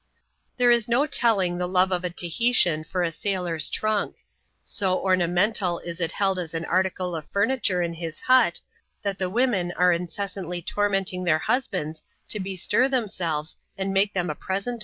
[0.57, 4.15] There is no telling the love of a Tahitian for a sulor^s trunk.
[4.63, 8.61] So ornamental is it held as an article of furniture in his hut,
[9.03, 14.35] that the women are incessantly tormenting their husbands to bestir themsdve^^ and make them a
[14.35, 14.79] preaeiit.